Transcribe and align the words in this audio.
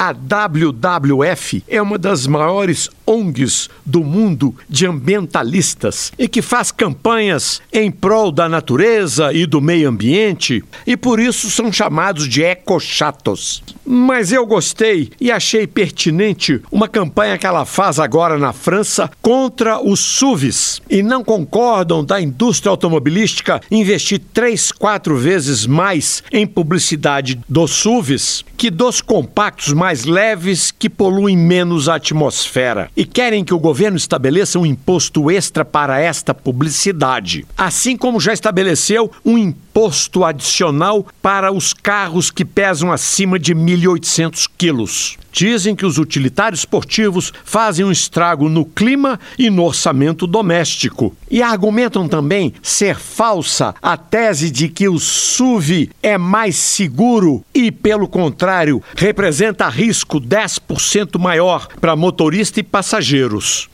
A 0.00 0.12
WWF 0.12 1.64
é 1.66 1.82
uma 1.82 1.98
das 1.98 2.24
maiores 2.24 2.88
ONGs 3.04 3.68
do 3.84 4.04
mundo 4.04 4.54
de 4.68 4.86
ambientalistas 4.86 6.12
e 6.16 6.28
que 6.28 6.40
faz 6.40 6.70
campanhas 6.70 7.60
em 7.72 7.90
prol 7.90 8.30
da 8.30 8.48
natureza 8.48 9.32
e 9.32 9.44
do 9.44 9.60
meio 9.60 9.88
ambiente 9.88 10.62
e 10.86 10.96
por 10.96 11.18
isso 11.18 11.50
são 11.50 11.72
chamados 11.72 12.28
de 12.28 12.44
ecochatos. 12.44 13.60
Mas 13.90 14.32
eu 14.32 14.44
gostei 14.44 15.10
e 15.18 15.32
achei 15.32 15.66
pertinente 15.66 16.60
uma 16.70 16.86
campanha 16.86 17.38
que 17.38 17.46
ela 17.46 17.64
faz 17.64 17.98
agora 17.98 18.36
na 18.36 18.52
França 18.52 19.10
contra 19.22 19.80
os 19.80 19.98
SUVs. 19.98 20.82
E 20.90 21.02
não 21.02 21.24
concordam 21.24 22.04
da 22.04 22.20
indústria 22.20 22.68
automobilística 22.68 23.62
investir 23.70 24.20
três, 24.34 24.70
quatro 24.70 25.16
vezes 25.16 25.64
mais 25.64 26.22
em 26.30 26.46
publicidade 26.46 27.40
dos 27.48 27.70
SUVs 27.70 28.44
que 28.58 28.70
dos 28.70 29.00
compactos 29.00 29.72
mais 29.72 30.04
leves 30.04 30.72
que 30.72 30.90
poluem 30.90 31.36
menos 31.36 31.88
a 31.88 31.94
atmosfera. 31.94 32.90
E 32.96 33.04
querem 33.04 33.44
que 33.44 33.54
o 33.54 33.58
governo 33.58 33.96
estabeleça 33.96 34.58
um 34.58 34.66
imposto 34.66 35.30
extra 35.30 35.64
para 35.64 36.00
esta 36.00 36.34
publicidade, 36.34 37.46
assim 37.56 37.96
como 37.96 38.20
já 38.20 38.32
estabeleceu 38.32 39.12
um 39.24 39.38
imposto 39.38 39.67
adicional 40.24 41.06
para 41.22 41.52
os 41.52 41.72
carros 41.72 42.30
que 42.30 42.44
pesam 42.44 42.90
acima 42.90 43.38
de 43.38 43.54
1.800 43.54 44.48
quilos. 44.58 45.16
Dizem 45.30 45.76
que 45.76 45.86
os 45.86 45.98
utilitários 45.98 46.60
esportivos 46.60 47.32
fazem 47.44 47.84
um 47.84 47.92
estrago 47.92 48.48
no 48.48 48.64
clima 48.64 49.20
e 49.38 49.48
no 49.50 49.62
orçamento 49.64 50.26
doméstico. 50.26 51.14
E 51.30 51.42
argumentam 51.42 52.08
também 52.08 52.52
ser 52.62 52.96
falsa 52.96 53.74
a 53.80 53.96
tese 53.96 54.50
de 54.50 54.68
que 54.68 54.88
o 54.88 54.98
SUV 54.98 55.90
é 56.02 56.18
mais 56.18 56.56
seguro 56.56 57.44
e, 57.54 57.70
pelo 57.70 58.08
contrário, 58.08 58.82
representa 58.96 59.68
risco 59.68 60.20
10% 60.20 61.18
maior 61.18 61.68
para 61.80 61.94
motorista 61.94 62.58
e 62.58 62.62
passageiros. 62.62 63.68